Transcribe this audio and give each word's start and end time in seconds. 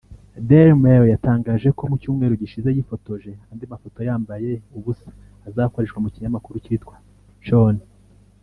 Daily 0.49 0.75
Mail 0.83 1.03
yatangaje 1.13 1.67
ko 1.77 1.83
mu 1.89 1.95
cyumweru 2.01 2.33
gishize 2.41 2.69
yifotoje 2.75 3.31
andi 3.51 3.63
mafoto 3.73 3.99
yambaye 4.07 4.51
ubusa 4.77 5.07
azakoreshwa 5.47 5.97
mu 6.03 6.09
kinyamakuru 6.13 6.55
cyitwa 6.65 6.95
Schön 7.45 7.75